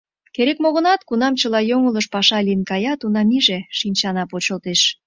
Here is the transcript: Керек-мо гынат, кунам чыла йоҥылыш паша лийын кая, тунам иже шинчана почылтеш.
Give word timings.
Керек-мо 0.35 0.69
гынат, 0.77 1.01
кунам 1.09 1.33
чыла 1.41 1.59
йоҥылыш 1.69 2.05
паша 2.13 2.39
лийын 2.45 2.61
кая, 2.69 2.93
тунам 3.01 3.29
иже 3.37 3.59
шинчана 3.79 4.23
почылтеш. 4.31 4.81